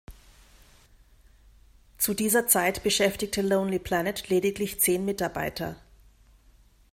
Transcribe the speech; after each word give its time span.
Zu 1.99 2.15
dieser 2.15 2.47
Zeit 2.47 2.81
beschäftigte 2.81 3.43
Lonely 3.43 3.77
Planet 3.77 4.29
lediglich 4.29 4.79
zehn 4.79 5.05
Mitarbeiter. 5.05 5.75